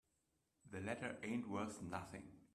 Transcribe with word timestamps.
The 0.71 0.79
letter 0.81 1.19
ain't 1.21 1.47
worth 1.47 1.79
nothing. 1.83 2.23